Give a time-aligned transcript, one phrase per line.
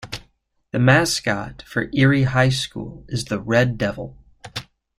[0.71, 4.17] The mascot for Erie High School is the Red Devil.